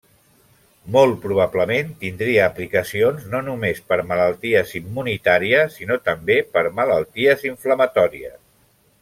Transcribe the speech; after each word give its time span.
Molt 0.93 1.17
probablement 1.25 1.91
tindria 2.03 2.47
aplicacions 2.51 3.27
no 3.33 3.41
només 3.49 3.83
per 3.91 3.99
malalties 4.13 4.73
immunitàries 4.81 5.79
sinó 5.83 5.99
també 6.09 6.39
per 6.57 6.65
malalties 6.81 7.47
inflamatòries. 7.53 8.43